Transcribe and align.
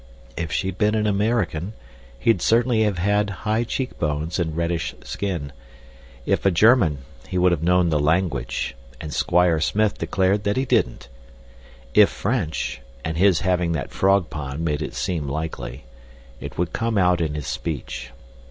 If 0.35 0.51
she'd 0.51 0.79
been 0.79 0.95
an 0.95 1.05
American, 1.05 1.73
he'd 2.17 2.41
certainly 2.41 2.81
have 2.81 2.97
had 2.97 3.29
high 3.45 3.63
cheekbones 3.63 4.39
and 4.39 4.57
reddish 4.57 4.95
skin; 5.03 5.53
if 6.25 6.43
a 6.43 6.49
German, 6.49 7.05
he 7.27 7.37
would 7.37 7.51
have 7.51 7.61
known 7.61 7.89
the 7.91 7.99
language, 7.99 8.75
and 8.99 9.13
Squire 9.13 9.59
Smith 9.59 9.99
declared 9.99 10.43
that 10.43 10.57
he 10.57 10.65
didn't; 10.65 11.07
if 11.93 12.09
French 12.09 12.81
(and 13.05 13.15
his 13.15 13.41
having 13.41 13.73
that 13.73 13.91
frog 13.91 14.31
pond 14.31 14.65
made 14.65 14.81
it 14.81 14.95
seem 14.95 15.27
likely), 15.27 15.85
it 16.39 16.57
would 16.57 16.73
come 16.73 16.97
out 16.97 17.21
in 17.21 17.35
his 17.35 17.45
speech. 17.45 18.09